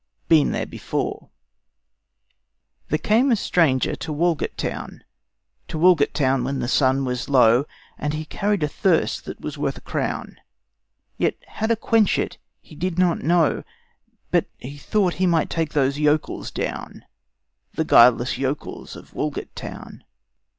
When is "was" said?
7.05-7.29, 9.41-9.59